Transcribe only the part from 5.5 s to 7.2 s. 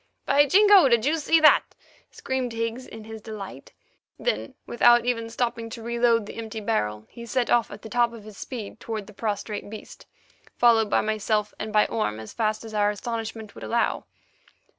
to reload the empty barrel,